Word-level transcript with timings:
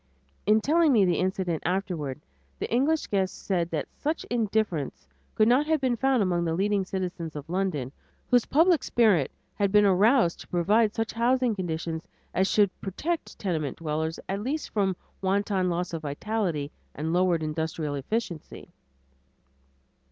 In 0.47 0.61
telling 0.61 0.91
me 0.91 1.05
the 1.05 1.19
incident 1.19 1.61
afterward, 1.63 2.19
the 2.57 2.67
English 2.73 3.05
guest 3.05 3.45
said 3.45 3.69
that 3.69 3.87
such 3.95 4.23
indifference 4.31 5.07
could 5.35 5.47
not 5.47 5.67
have 5.67 5.79
been 5.79 5.95
found 5.95 6.23
among 6.23 6.43
the 6.43 6.55
leading 6.55 6.83
citizens 6.85 7.35
of 7.35 7.47
London, 7.47 7.91
whose 8.31 8.47
public 8.47 8.83
spirit 8.83 9.29
had 9.53 9.71
been 9.71 9.85
aroused 9.85 10.39
to 10.39 10.47
provide 10.47 10.95
such 10.95 11.13
housing 11.13 11.53
conditions 11.55 12.07
as 12.33 12.47
should 12.47 12.71
protect 12.81 13.37
tenement 13.37 13.77
dwellers 13.77 14.19
at 14.27 14.41
least 14.41 14.71
from 14.71 14.95
wanton 15.21 15.69
loss 15.69 15.93
of 15.93 16.01
vitality 16.01 16.71
and 16.95 17.13
lowered 17.13 17.43
industrial 17.43 17.93
efficiency. 17.93 18.69